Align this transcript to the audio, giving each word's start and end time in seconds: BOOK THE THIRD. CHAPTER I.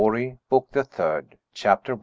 BOOK 0.49 0.71
THE 0.71 0.83
THIRD. 0.83 1.37
CHAPTER 1.53 1.93
I. 1.93 1.99